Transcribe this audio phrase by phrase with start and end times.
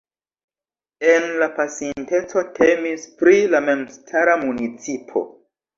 [1.09, 5.29] En la pasinteco temis pri la memstara municipo.